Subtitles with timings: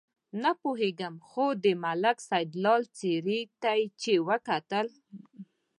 [0.41, 4.87] نه پوهېږم خو د ملک سیدلال څېرې ته چې وکتل.